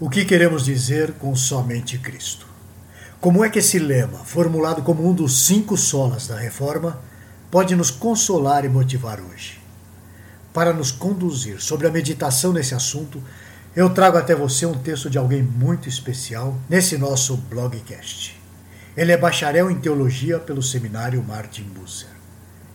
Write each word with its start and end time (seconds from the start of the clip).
O 0.00 0.10
que 0.10 0.24
queremos 0.24 0.64
dizer 0.64 1.12
com 1.12 1.36
somente 1.36 1.98
Cristo? 1.98 2.48
Como 3.20 3.44
é 3.44 3.48
que 3.48 3.60
esse 3.60 3.78
lema, 3.78 4.18
formulado 4.18 4.82
como 4.82 5.08
um 5.08 5.14
dos 5.14 5.46
cinco 5.46 5.76
solas 5.76 6.26
da 6.26 6.36
reforma, 6.36 7.00
pode 7.48 7.76
nos 7.76 7.92
consolar 7.92 8.64
e 8.64 8.68
motivar 8.68 9.20
hoje? 9.20 9.60
Para 10.52 10.72
nos 10.72 10.90
conduzir 10.90 11.60
sobre 11.60 11.86
a 11.86 11.92
meditação 11.92 12.52
nesse 12.52 12.74
assunto, 12.74 13.22
eu 13.76 13.88
trago 13.88 14.18
até 14.18 14.34
você 14.34 14.66
um 14.66 14.76
texto 14.76 15.08
de 15.08 15.16
alguém 15.16 15.44
muito 15.44 15.88
especial 15.88 16.58
nesse 16.68 16.98
nosso 16.98 17.36
blogcast. 17.36 18.36
Ele 18.96 19.12
é 19.12 19.16
bacharel 19.16 19.70
em 19.70 19.78
teologia 19.78 20.40
pelo 20.40 20.60
seminário 20.60 21.22
Martin 21.22 21.62
Busser. 21.72 22.10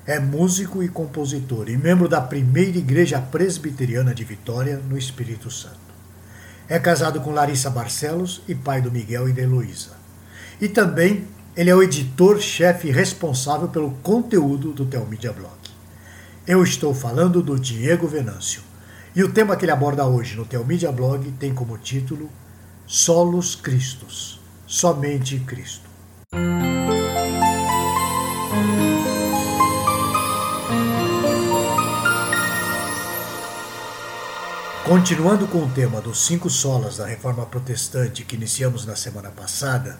É 0.05 0.21
músico 0.21 0.81
e 0.81 0.87
compositor 0.87 1.69
e 1.69 1.75
membro 1.75 2.07
da 2.07 2.21
primeira 2.21 2.77
igreja 2.77 3.19
presbiteriana 3.19 4.15
de 4.15 4.23
Vitória, 4.23 4.77
no 4.77 4.97
Espírito 4.97 5.51
Santo. 5.51 5.88
É 6.69 6.77
casado 6.77 7.19
com 7.21 7.31
Larissa 7.31 7.67
Barcelos 7.67 8.43
e 8.47 8.53
pai 8.53 8.79
do 8.79 8.91
Miguel 8.91 9.27
e 9.27 9.33
da 9.33 9.41
Heloísa. 9.41 9.97
E 10.61 10.67
também 10.67 11.25
ele 11.57 11.71
é 11.71 11.75
o 11.75 11.81
editor-chefe 11.81 12.91
responsável 12.91 13.69
pelo 13.69 13.89
conteúdo 14.03 14.71
do 14.71 14.85
Telmídia 14.85 15.33
Blog. 15.33 15.57
Eu 16.45 16.63
estou 16.63 16.93
falando 16.93 17.41
do 17.41 17.59
Diego 17.59 18.07
Venâncio. 18.07 18.61
E 19.15 19.23
o 19.23 19.31
tema 19.31 19.55
que 19.55 19.65
ele 19.65 19.71
aborda 19.71 20.05
hoje 20.05 20.37
no 20.37 20.45
Telmídia 20.45 20.91
Blog 20.91 21.31
tem 21.39 21.55
como 21.55 21.75
título 21.75 22.29
Solos 22.85 23.55
Cristos, 23.55 24.39
somente 24.67 25.39
Cristo. 25.39 25.89
Continuando 34.89 35.45
com 35.45 35.59
o 35.59 35.69
tema 35.69 36.01
dos 36.01 36.25
cinco 36.25 36.49
solas 36.49 36.97
da 36.97 37.05
reforma 37.05 37.45
protestante 37.45 38.25
que 38.25 38.35
iniciamos 38.35 38.87
na 38.87 38.95
semana 38.95 39.29
passada, 39.29 39.99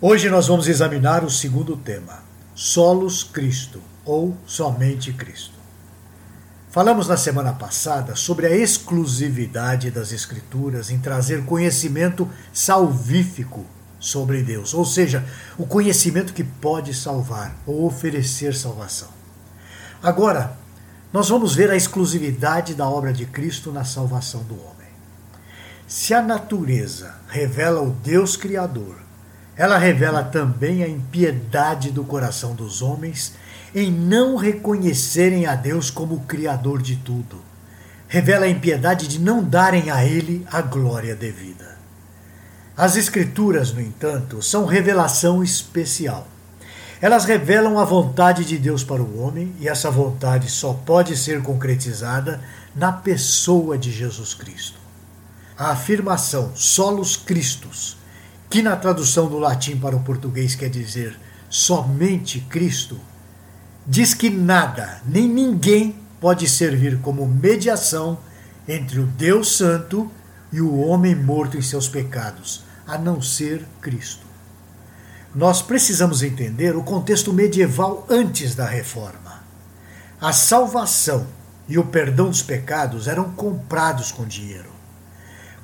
hoje 0.00 0.28
nós 0.28 0.48
vamos 0.48 0.66
examinar 0.66 1.22
o 1.22 1.30
segundo 1.30 1.76
tema, 1.76 2.24
Solos 2.52 3.22
Cristo, 3.22 3.80
ou 4.04 4.36
somente 4.44 5.12
Cristo. 5.12 5.54
Falamos 6.72 7.06
na 7.06 7.16
semana 7.16 7.52
passada 7.52 8.16
sobre 8.16 8.48
a 8.48 8.50
exclusividade 8.50 9.92
das 9.92 10.10
Escrituras 10.10 10.90
em 10.90 10.98
trazer 10.98 11.44
conhecimento 11.44 12.28
salvífico 12.52 13.64
sobre 14.00 14.42
Deus, 14.42 14.74
ou 14.74 14.84
seja, 14.84 15.24
o 15.56 15.64
conhecimento 15.64 16.34
que 16.34 16.42
pode 16.42 16.92
salvar 16.94 17.54
ou 17.64 17.86
oferecer 17.86 18.56
salvação. 18.56 19.08
Agora, 20.02 20.58
nós 21.12 21.28
vamos 21.28 21.54
ver 21.54 21.70
a 21.70 21.76
exclusividade 21.76 22.74
da 22.74 22.88
obra 22.88 23.12
de 23.12 23.26
Cristo 23.26 23.72
na 23.72 23.84
salvação 23.84 24.42
do 24.44 24.54
homem. 24.54 24.88
Se 25.86 26.14
a 26.14 26.22
natureza 26.22 27.16
revela 27.28 27.82
o 27.82 27.90
Deus 27.90 28.36
Criador, 28.36 28.96
ela 29.56 29.76
revela 29.76 30.22
também 30.22 30.84
a 30.84 30.88
impiedade 30.88 31.90
do 31.90 32.04
coração 32.04 32.54
dos 32.54 32.80
homens 32.80 33.34
em 33.74 33.90
não 33.90 34.36
reconhecerem 34.36 35.46
a 35.46 35.54
Deus 35.54 35.90
como 35.90 36.20
Criador 36.20 36.80
de 36.80 36.96
tudo. 36.96 37.42
Revela 38.08 38.46
a 38.46 38.48
impiedade 38.48 39.06
de 39.08 39.18
não 39.18 39.42
darem 39.42 39.90
a 39.90 40.04
Ele 40.04 40.46
a 40.50 40.62
glória 40.62 41.14
devida. 41.14 41.78
As 42.76 42.96
Escrituras, 42.96 43.72
no 43.72 43.80
entanto, 43.80 44.40
são 44.40 44.64
revelação 44.64 45.42
especial. 45.42 46.26
Elas 47.02 47.24
revelam 47.24 47.78
a 47.78 47.84
vontade 47.84 48.44
de 48.44 48.58
Deus 48.58 48.84
para 48.84 49.02
o 49.02 49.22
homem 49.22 49.54
e 49.58 49.66
essa 49.66 49.90
vontade 49.90 50.50
só 50.50 50.74
pode 50.74 51.16
ser 51.16 51.42
concretizada 51.42 52.42
na 52.76 52.92
pessoa 52.92 53.78
de 53.78 53.90
Jesus 53.90 54.34
Cristo. 54.34 54.78
A 55.56 55.70
afirmação 55.70 56.52
solos 56.54 57.16
Christus, 57.16 57.96
que 58.50 58.60
na 58.60 58.76
tradução 58.76 59.28
do 59.28 59.38
latim 59.38 59.78
para 59.78 59.96
o 59.96 60.02
português 60.02 60.54
quer 60.54 60.68
dizer 60.68 61.18
somente 61.48 62.40
Cristo, 62.40 63.00
diz 63.86 64.12
que 64.12 64.28
nada 64.28 65.00
nem 65.06 65.26
ninguém 65.26 65.96
pode 66.20 66.46
servir 66.46 66.98
como 66.98 67.26
mediação 67.26 68.18
entre 68.68 69.00
o 69.00 69.06
Deus 69.06 69.56
Santo 69.56 70.10
e 70.52 70.60
o 70.60 70.78
homem 70.80 71.14
morto 71.14 71.56
em 71.56 71.62
seus 71.62 71.88
pecados, 71.88 72.62
a 72.86 72.98
não 72.98 73.22
ser 73.22 73.66
Cristo 73.80 74.29
nós 75.34 75.62
precisamos 75.62 76.22
entender 76.22 76.76
o 76.76 76.82
contexto 76.82 77.32
medieval 77.32 78.04
antes 78.10 78.54
da 78.54 78.66
reforma. 78.66 79.44
A 80.20 80.32
salvação 80.32 81.26
e 81.68 81.78
o 81.78 81.84
perdão 81.84 82.28
dos 82.28 82.42
pecados 82.42 83.06
eram 83.06 83.30
comprados 83.30 84.10
com 84.10 84.24
dinheiro. 84.24 84.70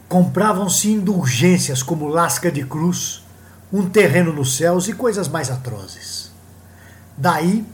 Compravam-se 0.08 0.92
indulgências 0.92 1.82
como 1.82 2.06
lasca 2.06 2.50
de 2.50 2.64
cruz, 2.64 3.24
um 3.72 3.90
terreno 3.90 4.32
nos 4.32 4.56
céus 4.56 4.86
e 4.86 4.92
coisas 4.92 5.26
mais 5.26 5.50
atrozes. 5.50 6.30
Daí, 7.16 7.66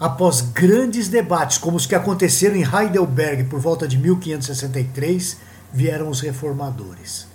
após 0.00 0.40
grandes 0.40 1.08
debates 1.08 1.58
como 1.58 1.76
os 1.76 1.86
que 1.86 1.94
aconteceram 1.94 2.56
em 2.56 2.64
Heidelberg 2.64 3.44
por 3.44 3.60
volta 3.60 3.86
de 3.86 3.96
1563, 3.96 5.36
vieram 5.72 6.08
os 6.08 6.20
reformadores. 6.20 7.28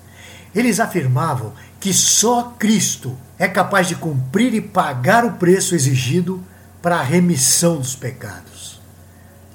Eles 0.53 0.79
afirmavam 0.79 1.53
que 1.79 1.93
só 1.93 2.53
Cristo 2.59 3.17
é 3.39 3.47
capaz 3.47 3.87
de 3.87 3.95
cumprir 3.95 4.53
e 4.53 4.61
pagar 4.61 5.25
o 5.25 5.33
preço 5.33 5.73
exigido 5.73 6.43
para 6.81 6.97
a 6.97 7.03
remissão 7.03 7.77
dos 7.77 7.95
pecados. 7.95 8.81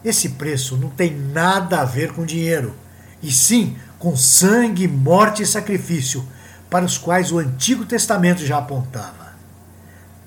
Esse 0.04 0.30
preço 0.30 0.76
não 0.76 0.88
tem 0.88 1.14
nada 1.14 1.80
a 1.80 1.84
ver 1.84 2.12
com 2.12 2.24
dinheiro, 2.24 2.74
e 3.22 3.30
sim 3.30 3.76
com 3.98 4.16
sangue, 4.16 4.86
morte 4.86 5.42
e 5.42 5.46
sacrifício, 5.46 6.26
para 6.70 6.84
os 6.84 6.98
quais 6.98 7.32
o 7.32 7.38
Antigo 7.38 7.84
Testamento 7.84 8.44
já 8.44 8.58
apontava. 8.58 9.34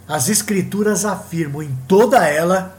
As 0.08 0.28
Escrituras 0.28 1.06
afirmam 1.06 1.62
em 1.62 1.78
toda 1.88 2.28
ela 2.28 2.78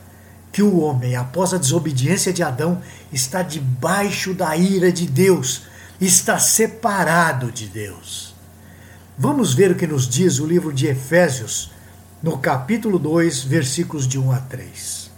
que 0.53 0.63
o 0.63 0.81
homem, 0.81 1.15
após 1.17 1.55
a 1.55 1.59
desobediência 1.59 2.33
de 2.33 2.43
Adão, 2.43 2.83
está 3.13 3.43
debaixo 3.43 4.35
da 4.35 4.57
ira 4.57 4.91
de 4.91 5.07
Deus, 5.07 5.63
está 6.01 6.39
separado 6.39 7.53
de 7.53 7.67
Deus. 7.67 8.35
Vamos 9.19 9.53
ver 9.53 9.73
o 9.73 9.75
que 9.75 9.87
nos 9.87 10.09
diz 10.09 10.39
o 10.39 10.47
livro 10.47 10.73
de 10.73 10.87
Efésios, 10.87 11.71
no 12.23 12.39
capítulo 12.39 12.99
2, 12.99 13.43
versículos 13.43 14.09
de 14.09 14.19
1 14.19 14.33
a 14.33 14.39
3. 14.39 15.11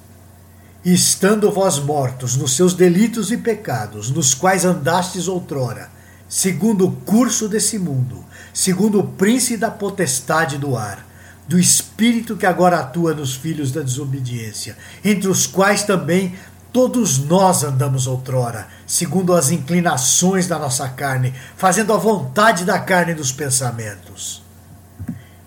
Estando 0.84 1.52
vós 1.52 1.78
mortos 1.78 2.36
nos 2.36 2.56
seus 2.56 2.74
delitos 2.74 3.30
e 3.30 3.36
pecados, 3.36 4.10
nos 4.10 4.34
quais 4.34 4.64
andastes 4.64 5.28
outrora, 5.28 5.88
segundo 6.28 6.86
o 6.86 6.92
curso 6.92 7.48
desse 7.48 7.78
mundo, 7.78 8.24
segundo 8.52 8.98
o 8.98 9.06
príncipe 9.06 9.58
da 9.58 9.70
potestade 9.70 10.58
do 10.58 10.76
ar, 10.76 11.06
do 11.46 11.58
espírito 11.58 12.36
que 12.36 12.46
agora 12.46 12.80
atua 12.80 13.14
nos 13.14 13.36
filhos 13.36 13.70
da 13.70 13.82
desobediência, 13.82 14.76
entre 15.04 15.28
os 15.28 15.46
quais 15.46 15.84
também 15.84 16.34
Todos 16.72 17.18
nós 17.18 17.62
andamos 17.62 18.06
outrora, 18.06 18.66
segundo 18.86 19.34
as 19.34 19.50
inclinações 19.50 20.46
da 20.46 20.58
nossa 20.58 20.88
carne, 20.88 21.34
fazendo 21.54 21.92
a 21.92 21.98
vontade 21.98 22.64
da 22.64 22.78
carne 22.78 23.12
dos 23.12 23.30
pensamentos. 23.30 24.42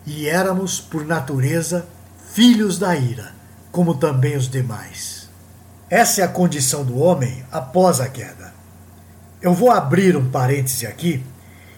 E 0.06 0.30
éramos, 0.30 0.80
por 0.80 1.04
natureza, 1.04 1.88
filhos 2.32 2.78
da 2.78 2.96
ira, 2.96 3.32
como 3.72 3.96
também 3.96 4.38
os 4.38 4.48
demais. 4.48 5.28
Essa 5.90 6.22
é 6.22 6.24
a 6.24 6.28
condição 6.28 6.86
do 6.86 7.00
homem 7.00 7.44
após 7.52 8.00
a 8.00 8.08
queda. 8.08 8.54
Eu 9.42 9.54
vou 9.54 9.72
abrir 9.72 10.16
um 10.16 10.30
parêntese 10.30 10.86
aqui 10.86 11.24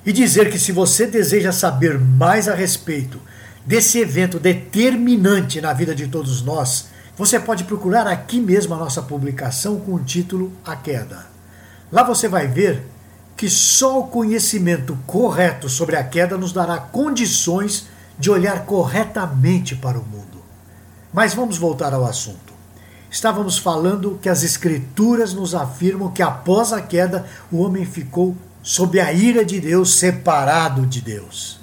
e 0.06 0.12
dizer 0.12 0.52
que 0.52 0.60
se 0.60 0.74
você 0.74 1.08
deseja 1.08 1.54
saber 1.54 1.98
mais 1.98 2.50
a 2.50 2.56
respeito 2.56 3.22
desse 3.66 4.00
evento 4.00 4.40
determinante 4.40 5.62
na 5.62 5.72
vida 5.72 5.96
de 5.96 6.08
todos 6.08 6.42
nós, 6.42 6.88
você 7.18 7.40
pode 7.40 7.64
procurar 7.64 8.06
aqui 8.06 8.40
mesmo 8.40 8.76
a 8.76 8.78
nossa 8.78 9.02
publicação 9.02 9.80
com 9.80 9.96
o 9.96 10.04
título 10.04 10.54
A 10.64 10.76
Queda. 10.76 11.26
Lá 11.92 12.04
você 12.04 12.28
vai 12.28 12.48
ver 12.48 12.86
que 13.36 13.50
só 13.50 14.02
o 14.02 14.08
conhecimento 14.08 14.96
correto 15.08 15.68
sobre 15.68 15.96
a 15.96 16.04
queda 16.04 16.38
nos 16.38 16.54
dará 16.54 16.78
condições 16.78 17.88
de 18.20 18.30
olhar 18.30 18.66
corretamente 18.66 19.76
para 19.76 19.98
o 19.98 20.04
mundo. 20.04 20.44
Mas 21.12 21.34
vamos 21.34 21.58
voltar 21.58 21.92
ao 21.94 22.06
assunto. 22.06 22.54
Estávamos 23.10 23.58
falando 23.58 24.20
que 24.22 24.30
as 24.30 24.44
Escrituras 24.44 25.34
nos 25.34 25.56
afirmam 25.56 26.12
que 26.12 26.22
após 26.22 26.72
a 26.72 26.82
queda 26.82 27.26
o 27.52 27.64
homem 27.64 27.86
ficou 27.86 28.36
sob 28.62 29.00
a 29.00 29.12
ira 29.12 29.44
de 29.44 29.60
Deus, 29.60 29.96
separado 29.96 30.86
de 30.86 31.02
Deus. 31.02 31.60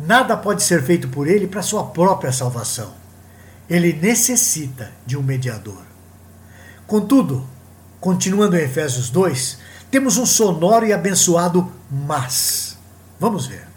Nada 0.00 0.36
pode 0.36 0.62
ser 0.64 0.82
feito 0.82 1.08
por 1.08 1.28
ele 1.28 1.46
para 1.46 1.62
sua 1.62 1.84
própria 1.84 2.32
salvação 2.32 2.99
ele 3.70 3.92
necessita 3.92 4.90
de 5.06 5.16
um 5.16 5.22
mediador. 5.22 5.82
Contudo, 6.88 7.46
continuando 8.00 8.56
em 8.56 8.64
Efésios 8.64 9.10
2, 9.10 9.58
temos 9.88 10.18
um 10.18 10.26
sonoro 10.26 10.84
e 10.84 10.92
abençoado 10.92 11.70
mas. 11.88 12.76
Vamos 13.20 13.46
ver. 13.46 13.68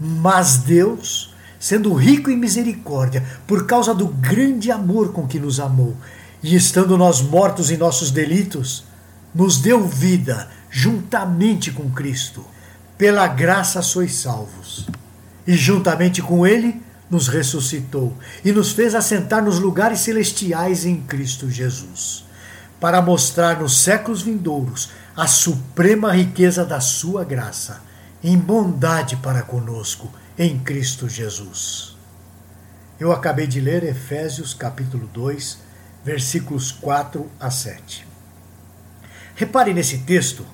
Mas 0.00 0.56
Deus, 0.56 1.34
sendo 1.60 1.92
rico 1.92 2.30
em 2.30 2.36
misericórdia, 2.36 3.22
por 3.46 3.66
causa 3.66 3.94
do 3.94 4.08
grande 4.08 4.70
amor 4.70 5.12
com 5.12 5.26
que 5.26 5.38
nos 5.38 5.60
amou, 5.60 5.94
e 6.42 6.56
estando 6.56 6.96
nós 6.96 7.20
mortos 7.20 7.70
em 7.70 7.76
nossos 7.76 8.10
delitos, 8.10 8.84
nos 9.34 9.58
deu 9.58 9.86
vida 9.86 10.48
juntamente 10.70 11.70
com 11.70 11.90
Cristo 11.90 12.44
pela 12.96 13.26
graça 13.26 13.82
sois 13.82 14.14
salvos. 14.14 14.88
E 15.46 15.54
juntamente 15.54 16.22
com 16.22 16.46
ele 16.46 16.80
nos 17.12 17.28
ressuscitou 17.28 18.16
e 18.42 18.52
nos 18.52 18.72
fez 18.72 18.94
assentar 18.94 19.44
nos 19.44 19.58
lugares 19.58 20.00
celestiais 20.00 20.86
em 20.86 20.98
Cristo 21.02 21.50
Jesus, 21.50 22.24
para 22.80 23.02
mostrar 23.02 23.60
nos 23.60 23.76
séculos 23.76 24.22
vindouros 24.22 24.88
a 25.14 25.26
suprema 25.26 26.10
riqueza 26.10 26.64
da 26.64 26.80
sua 26.80 27.22
graça, 27.22 27.82
em 28.24 28.38
bondade 28.38 29.16
para 29.16 29.42
conosco 29.42 30.10
em 30.38 30.58
Cristo 30.58 31.06
Jesus. 31.06 31.94
Eu 32.98 33.12
acabei 33.12 33.46
de 33.46 33.60
ler 33.60 33.84
Efésios 33.84 34.54
capítulo 34.54 35.06
2, 35.12 35.58
versículos 36.02 36.72
4 36.72 37.30
a 37.38 37.50
7. 37.50 38.06
Repare 39.34 39.74
nesse 39.74 39.98
texto 39.98 40.46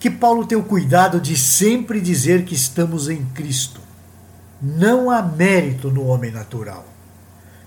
que 0.00 0.08
Paulo 0.08 0.46
tem 0.46 0.56
o 0.56 0.64
cuidado 0.64 1.20
de 1.20 1.36
sempre 1.36 2.00
dizer 2.00 2.46
que 2.46 2.54
estamos 2.54 3.10
em 3.10 3.22
Cristo. 3.34 3.91
Não 4.62 5.10
há 5.10 5.20
mérito 5.20 5.90
no 5.90 6.06
homem 6.06 6.30
natural. 6.30 6.86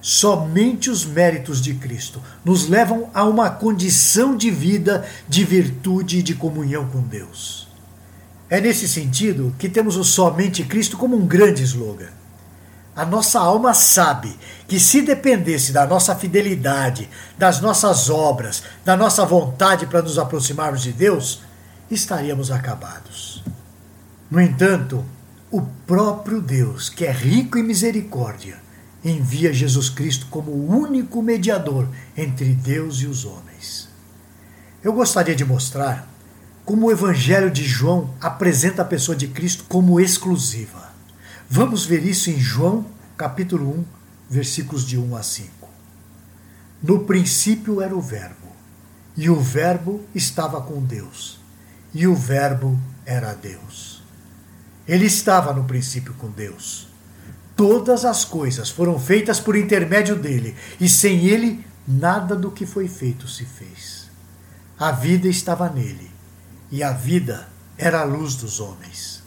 Somente 0.01 0.89
os 0.89 1.03
méritos 1.03 1.61
de 1.61 1.73
Cristo 1.73 2.21
nos 2.43 2.69
levam 2.69 3.09
a 3.13 3.25
uma 3.25 3.49
condição 3.49 4.37
de 4.37 4.49
vida, 4.49 5.05
de 5.27 5.43
virtude 5.43 6.19
e 6.19 6.23
de 6.23 6.35
comunhão 6.35 6.87
com 6.87 7.01
Deus. 7.01 7.67
É 8.49 8.61
nesse 8.61 8.87
sentido 8.87 9.53
que 9.57 9.67
temos 9.67 9.97
o 9.97 10.03
somente 10.03 10.63
Cristo 10.63 10.95
como 10.95 11.17
um 11.17 11.25
grande 11.25 11.63
slogan. 11.63 12.11
A 12.95 13.05
nossa 13.05 13.39
alma 13.39 13.73
sabe 13.73 14.37
que 14.67 14.79
se 14.79 15.01
dependesse 15.01 15.73
da 15.73 15.85
nossa 15.85 16.15
fidelidade, 16.15 17.09
das 17.37 17.59
nossas 17.59 18.09
obras, 18.09 18.63
da 18.85 18.95
nossa 18.95 19.25
vontade 19.25 19.85
para 19.85 20.01
nos 20.01 20.17
aproximarmos 20.17 20.83
de 20.83 20.93
Deus, 20.93 21.41
estaríamos 21.91 22.51
acabados. 22.51 23.43
No 24.31 24.39
entanto, 24.39 25.03
o 25.55 25.61
próprio 25.87 26.41
Deus, 26.41 26.89
que 26.89 27.05
é 27.05 27.11
rico 27.11 27.57
em 27.57 27.63
misericórdia, 27.63 28.57
envia 29.03 29.53
Jesus 29.53 29.89
Cristo 29.89 30.27
como 30.29 30.51
o 30.51 30.67
único 30.69 31.21
mediador 31.21 31.87
entre 32.17 32.53
Deus 32.53 32.97
e 32.97 33.07
os 33.07 33.23
homens. 33.23 33.87
Eu 34.83 34.93
gostaria 34.93 35.35
de 35.35 35.45
mostrar 35.45 36.07
como 36.65 36.87
o 36.87 36.91
Evangelho 36.91 37.49
de 37.51 37.63
João 37.63 38.13
apresenta 38.19 38.81
a 38.81 38.85
pessoa 38.85 39.15
de 39.15 39.27
Cristo 39.27 39.65
como 39.69 39.99
exclusiva. 39.99 40.93
Vamos 41.49 41.85
ver 41.85 42.03
isso 42.05 42.29
em 42.29 42.39
João, 42.39 42.85
capítulo 43.15 43.79
1, 43.79 43.85
versículos 44.29 44.85
de 44.85 44.97
1 44.97 45.15
a 45.15 45.23
5. 45.23 45.69
No 46.81 47.05
princípio 47.05 47.81
era 47.81 47.95
o 47.95 48.01
Verbo, 48.01 48.51
e 49.15 49.29
o 49.29 49.39
Verbo 49.39 50.03
estava 50.13 50.59
com 50.61 50.81
Deus 50.81 51.45
e 51.95 52.05
o 52.07 52.13
Verbo 52.13 52.77
era 53.05 53.33
Deus. 53.33 53.94
Ele 54.87 55.05
estava 55.05 55.51
no 55.53 55.63
princípio 55.63 56.13
com 56.13 56.29
Deus. 56.29 56.87
Todas 57.55 58.05
as 58.05 58.25
coisas 58.25 58.69
foram 58.69 58.99
feitas 58.99 59.39
por 59.39 59.55
intermédio 59.55 60.15
dele, 60.15 60.55
e 60.79 60.89
sem 60.89 61.25
ele, 61.25 61.65
nada 61.87 62.35
do 62.35 62.51
que 62.51 62.65
foi 62.65 62.87
feito 62.87 63.27
se 63.27 63.45
fez. 63.45 64.09
A 64.77 64.91
vida 64.91 65.27
estava 65.27 65.69
nele, 65.69 66.11
e 66.69 66.83
a 66.83 66.91
vida 66.91 67.47
era 67.77 68.01
a 68.01 68.03
luz 68.03 68.35
dos 68.35 68.59
homens. 68.59 69.23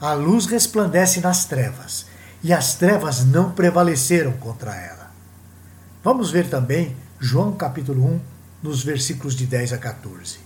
A 0.00 0.12
luz 0.12 0.46
resplandece 0.46 1.20
nas 1.20 1.44
trevas, 1.44 2.06
e 2.42 2.52
as 2.52 2.74
trevas 2.74 3.24
não 3.24 3.50
prevaleceram 3.50 4.32
contra 4.32 4.74
ela. 4.76 5.10
Vamos 6.04 6.30
ver 6.30 6.48
também 6.48 6.96
João 7.18 7.52
capítulo 7.52 8.04
1, 8.04 8.20
nos 8.62 8.84
versículos 8.84 9.34
de 9.34 9.46
10 9.46 9.72
a 9.72 9.78
14. 9.78 10.45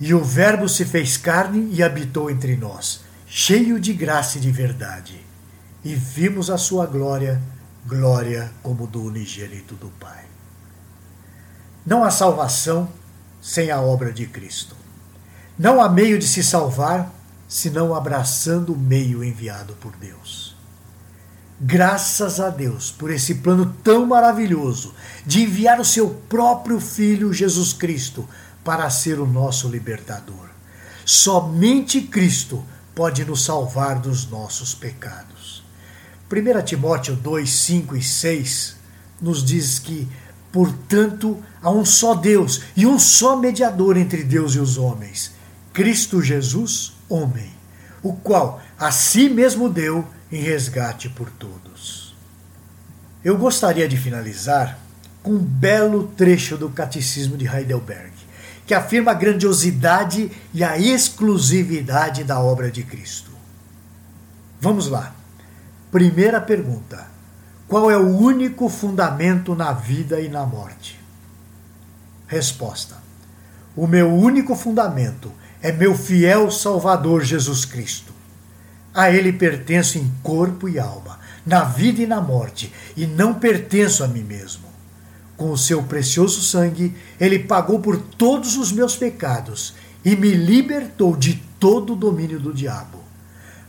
E 0.00 0.14
o 0.14 0.24
Verbo 0.24 0.66
se 0.66 0.86
fez 0.86 1.18
carne 1.18 1.68
e 1.72 1.82
habitou 1.82 2.30
entre 2.30 2.56
nós, 2.56 3.02
cheio 3.26 3.78
de 3.78 3.92
graça 3.92 4.38
e 4.38 4.40
de 4.40 4.50
verdade. 4.50 5.20
E 5.84 5.94
vimos 5.94 6.48
a 6.48 6.56
sua 6.56 6.86
glória, 6.86 7.40
glória 7.86 8.50
como 8.62 8.86
do 8.86 9.04
unigênito 9.04 9.74
do 9.74 9.88
Pai. 10.00 10.24
Não 11.84 12.02
há 12.02 12.10
salvação 12.10 12.88
sem 13.42 13.70
a 13.70 13.80
obra 13.80 14.10
de 14.12 14.26
Cristo. 14.26 14.74
Não 15.58 15.80
há 15.82 15.88
meio 15.88 16.18
de 16.18 16.26
se 16.26 16.42
salvar 16.42 17.12
senão 17.46 17.94
abraçando 17.94 18.72
o 18.72 18.78
meio 18.78 19.22
enviado 19.22 19.74
por 19.74 19.92
Deus. 19.96 20.56
Graças 21.60 22.40
a 22.40 22.48
Deus 22.48 22.90
por 22.90 23.10
esse 23.10 23.34
plano 23.34 23.74
tão 23.84 24.06
maravilhoso 24.06 24.94
de 25.26 25.42
enviar 25.42 25.78
o 25.78 25.84
seu 25.84 26.08
próprio 26.08 26.80
Filho 26.80 27.34
Jesus 27.34 27.74
Cristo 27.74 28.26
para 28.64 28.88
ser 28.90 29.18
o 29.18 29.26
nosso 29.26 29.68
libertador. 29.68 30.48
Somente 31.04 32.02
Cristo 32.02 32.64
pode 32.94 33.24
nos 33.24 33.44
salvar 33.44 33.98
dos 33.98 34.28
nossos 34.28 34.74
pecados. 34.74 35.64
1 36.30 36.62
Timóteo 36.62 37.16
2, 37.16 37.50
5 37.50 37.96
e 37.96 38.02
6 38.02 38.76
nos 39.20 39.44
diz 39.44 39.78
que, 39.78 40.06
portanto, 40.52 41.42
há 41.60 41.70
um 41.70 41.84
só 41.84 42.14
Deus 42.14 42.62
e 42.76 42.86
um 42.86 42.98
só 42.98 43.36
mediador 43.36 43.96
entre 43.96 44.22
Deus 44.22 44.54
e 44.54 44.58
os 44.58 44.78
homens, 44.78 45.32
Cristo 45.72 46.22
Jesus, 46.22 46.92
homem, 47.08 47.50
o 48.02 48.12
qual 48.12 48.62
a 48.78 48.92
si 48.92 49.28
mesmo 49.28 49.68
deu 49.68 50.06
em 50.30 50.42
resgate 50.42 51.08
por 51.08 51.28
todos. 51.30 52.14
Eu 53.24 53.36
gostaria 53.36 53.88
de 53.88 53.96
finalizar 53.96 54.78
com 55.22 55.32
um 55.32 55.38
belo 55.38 56.06
trecho 56.16 56.56
do 56.56 56.70
Catecismo 56.70 57.36
de 57.36 57.46
Heidelberg 57.46 58.19
que 58.70 58.74
afirma 58.74 59.10
a 59.10 59.14
grandiosidade 59.14 60.30
e 60.54 60.62
a 60.62 60.78
exclusividade 60.78 62.22
da 62.22 62.38
obra 62.38 62.70
de 62.70 62.84
Cristo. 62.84 63.32
Vamos 64.60 64.86
lá. 64.86 65.12
Primeira 65.90 66.40
pergunta: 66.40 67.08
Qual 67.66 67.90
é 67.90 67.96
o 67.96 68.16
único 68.16 68.68
fundamento 68.68 69.56
na 69.56 69.72
vida 69.72 70.20
e 70.20 70.28
na 70.28 70.46
morte? 70.46 71.00
Resposta: 72.28 72.94
O 73.74 73.88
meu 73.88 74.08
único 74.14 74.54
fundamento 74.54 75.32
é 75.60 75.72
meu 75.72 75.92
fiel 75.92 76.48
Salvador 76.48 77.24
Jesus 77.24 77.64
Cristo. 77.64 78.12
A 78.94 79.10
Ele 79.10 79.32
pertenço 79.32 79.98
em 79.98 80.08
corpo 80.22 80.68
e 80.68 80.78
alma, 80.78 81.18
na 81.44 81.64
vida 81.64 82.02
e 82.02 82.06
na 82.06 82.20
morte, 82.20 82.72
e 82.96 83.04
não 83.04 83.34
pertenço 83.34 84.04
a 84.04 84.06
mim 84.06 84.22
mesmo. 84.22 84.69
Com 85.40 85.52
o 85.52 85.56
seu 85.56 85.82
precioso 85.82 86.42
sangue, 86.42 86.94
ele 87.18 87.38
pagou 87.38 87.80
por 87.80 87.96
todos 87.96 88.58
os 88.58 88.70
meus 88.70 88.94
pecados 88.94 89.72
e 90.04 90.14
me 90.14 90.32
libertou 90.32 91.16
de 91.16 91.42
todo 91.58 91.94
o 91.94 91.96
domínio 91.96 92.38
do 92.38 92.52
diabo. 92.52 92.98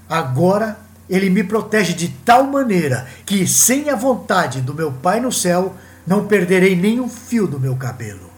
Agora 0.09 0.77
ele 1.09 1.29
me 1.29 1.45
protege 1.45 1.93
de 1.93 2.09
tal 2.25 2.43
maneira 2.43 3.07
que, 3.25 3.47
sem 3.47 3.89
a 3.89 3.95
vontade 3.95 4.59
do 4.59 4.73
meu 4.73 4.91
Pai 4.91 5.21
no 5.21 5.31
céu, 5.31 5.73
não 6.05 6.27
perderei 6.27 6.75
nenhum 6.75 7.07
fio 7.07 7.47
do 7.47 7.57
meu 7.57 7.77
cabelo. 7.77 8.29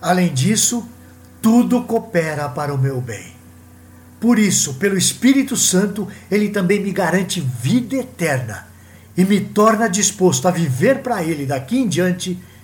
Além 0.00 0.32
disso, 0.32 0.88
tudo 1.42 1.82
coopera 1.82 2.48
para 2.48 2.72
o 2.72 2.78
meu 2.78 2.98
bem. 2.98 3.26
Por 4.18 4.38
isso, 4.38 4.76
pelo 4.76 4.96
Espírito 4.96 5.54
Santo, 5.54 6.08
ele 6.30 6.48
também 6.48 6.80
me 6.80 6.92
garante 6.92 7.42
vida 7.42 7.96
eterna 7.96 8.66
e 9.14 9.22
me 9.22 9.38
torna 9.38 9.86
disposto 9.86 10.48
a 10.48 10.50
viver 10.50 11.02
para 11.02 11.22
ele 11.22 11.44
daqui 11.44 11.76
em 11.76 11.86
diante 11.86 12.40